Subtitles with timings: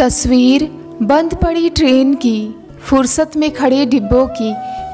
[0.00, 0.62] तस्वीर
[1.02, 4.50] बंद पड़ी ट्रेन की, फुर्सत में खड़े डिब्बों की।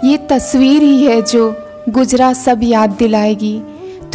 [0.09, 1.45] ये तस्वीर ही है जो
[1.89, 3.59] गुजरा सब याद दिलाएगी,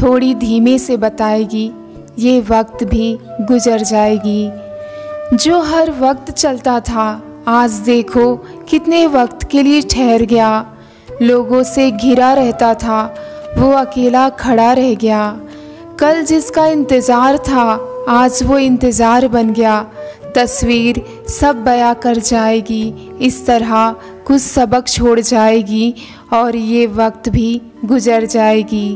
[0.02, 1.72] थोड़ी धीमे से बताएगी।
[2.20, 4.52] ये वक्त भी गुजर जाएगी।
[5.36, 8.36] जो हर वक्त चलता था, आज देखो
[8.70, 10.52] कितने वक्त के लिए ठहर गया।
[11.22, 13.04] लोगों से घिरा रहता था,
[13.58, 15.24] वो अकेला खड़ा रह गया।
[16.00, 17.66] कल जिसका इंतज़ार था,
[18.10, 19.86] आज वो इंतज़ार बन गया।
[20.36, 23.96] तस्वीर सब बया कर जाएगी, इस तरह
[24.28, 25.94] कुछ सबक छोड़ जाएगी
[26.34, 28.94] और ये वक्त भी गुजर जाएगी।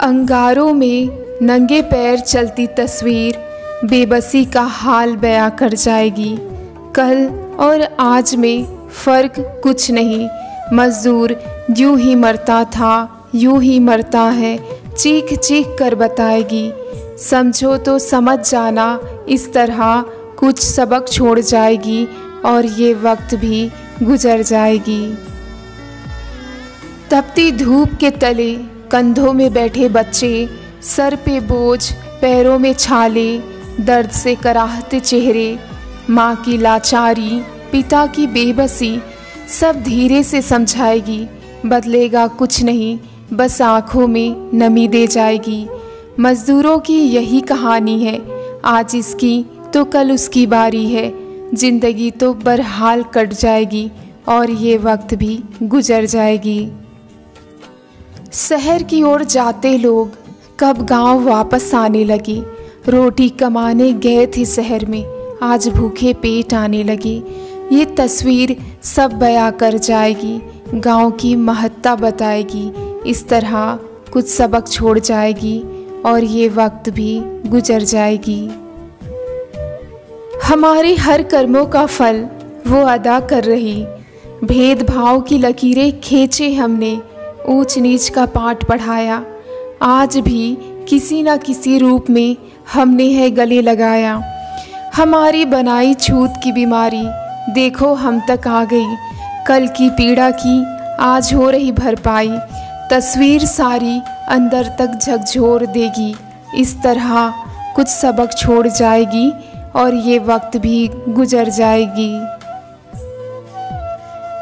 [0.00, 3.36] अंगारों में नंगे पैर चलती तस्वीर
[3.84, 6.36] बेबसी का हाल बयां कर जाएगी।
[6.96, 7.26] कल
[7.60, 10.28] और आज में फ़र्क कुछ नहीं,
[10.72, 11.36] मज़दूर
[11.78, 14.58] यूँ ही मरता था, यूँ ही मरता है
[14.90, 16.70] चीख चीख कर बताएगी।
[17.20, 18.88] समझो तो समझ जाना
[19.28, 20.04] इस तरह
[20.38, 22.08] कुछ सबक छोड़ जाएगी
[22.44, 23.70] और ये वक्त भी
[24.02, 25.14] गुजर जाएगी।
[27.10, 28.54] तपती धूप के तले
[28.90, 30.48] कंधों में बैठे बच्चे
[30.82, 33.38] सर पे बोझ, पैरों में छाले,
[33.80, 35.58] दर्द से कराहते चेहरे,
[36.10, 37.40] माँ की लाचारी,
[37.72, 39.00] पिता की बेबसी,
[39.60, 41.26] सब धीरे से समझाएगी,
[41.66, 42.98] बदलेगा कुछ नहीं,
[43.32, 45.68] बस आँखों में नमी दे जाएगी।
[46.20, 51.12] मज़दूरों की यही कहानी है आज इसकी तो कल उसकी बारी है।
[51.54, 53.90] ज़िंदगी तो बरहाल कट जाएगी
[54.28, 56.60] और ये वक्त भी गुजर जाएगी।
[58.32, 60.16] शहर की ओर जाते लोग
[60.60, 62.42] कब गाँव वापस आने लगे।
[62.88, 65.04] रोटी कमाने गए थे शहर में,
[65.42, 67.22] आज भूखे पेट आने लगे।
[67.72, 70.40] ये तस्वीर सब बया कर जाएगी,
[70.74, 72.70] गाँव की महत्ता बताएगी।
[73.06, 73.78] इस तरह
[74.12, 75.58] कुछ सबक छोड़ जाएगी।
[76.06, 78.40] और ये वक्त भी गुजर जाएगी।
[80.44, 82.26] हमारे हर कर्मों का फल
[82.66, 83.86] वो अदा कर रही।
[84.44, 87.00] भेदभाव की लकीरें खींचे हमने
[87.46, 89.24] ऊंच नीच का पाठ पढ़ाया।
[89.82, 92.36] आज भी किसी न किसी रूप में
[92.72, 94.22] हमने है गले लगाया।
[94.94, 97.02] हमारी बनाई छूत की बीमारी,
[97.52, 98.86] देखो हम तक आ गई।
[99.46, 100.64] कल की पीड़ा की
[101.00, 102.38] आज हो रही भरपाई।
[102.90, 104.00] तस्वीर सारी
[104.30, 106.14] अंदर तक झकझोर देगी।
[106.56, 107.34] इस तरह
[107.76, 109.30] कुछ सबक छोड़ जाएगी
[109.76, 112.14] और ये वक्त भी गुजर जाएगी।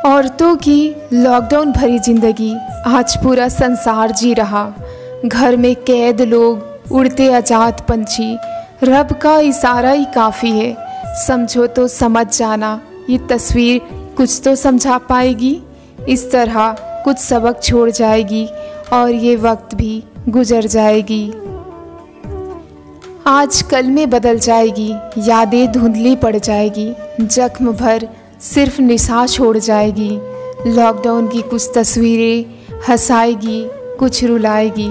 [0.06, 2.54] औरतों की लॉकडाउन भरी ज़िंदगी
[2.88, 4.64] आज पूरा संसार जी रहा।
[5.26, 8.36] घर में कैद लोग, उड़ते आज़ाद पंछी,
[8.84, 10.74] रब का इशारा ही काफ़ी है।
[11.26, 12.80] समझो तो समझ जाना,
[13.10, 13.80] ये तस्वीर
[14.16, 15.60] कुछ तो समझा पाएगी।
[16.08, 18.46] इस तरह कुछ सबक छोड़ जाएगी
[18.92, 21.28] और ये वक्त भी गुजर जाएगी।
[23.26, 28.08] आज कल में बदल जाएगी, यादें धुंधली पड़ जाएगी, जख्म भर
[28.40, 30.10] सिर्फ़ निशा छोड़ जाएगी।
[30.66, 33.62] लॉकडाउन की कुछ तस्वीरें हंसाएगी,
[33.98, 34.90] कुछ रुलाएगी।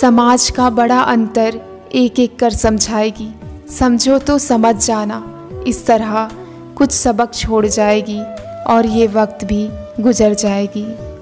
[0.00, 1.60] समाज का बड़ा अंतर
[1.94, 3.30] एक एक कर समझाएगी।
[3.78, 5.22] समझो तो समझ जाना,
[5.66, 6.30] इस तरह
[6.76, 8.20] कुछ सबक छोड़ जाएगी
[8.66, 9.68] और ये वक्त भी
[10.00, 11.13] गुजर जाएगी।